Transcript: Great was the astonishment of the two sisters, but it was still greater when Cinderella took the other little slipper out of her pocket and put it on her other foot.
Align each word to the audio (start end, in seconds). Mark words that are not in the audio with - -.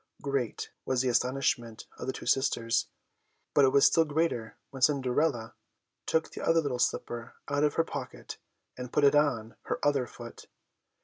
Great 0.23 0.71
was 0.83 1.01
the 1.03 1.09
astonishment 1.09 1.85
of 1.99 2.07
the 2.07 2.13
two 2.13 2.25
sisters, 2.25 2.87
but 3.53 3.63
it 3.65 3.69
was 3.69 3.85
still 3.85 4.03
greater 4.03 4.57
when 4.71 4.81
Cinderella 4.81 5.53
took 6.07 6.31
the 6.31 6.41
other 6.41 6.59
little 6.59 6.79
slipper 6.79 7.35
out 7.47 7.63
of 7.63 7.75
her 7.75 7.83
pocket 7.83 8.39
and 8.75 8.91
put 8.91 9.03
it 9.03 9.13
on 9.13 9.57
her 9.65 9.77
other 9.85 10.07
foot. 10.07 10.47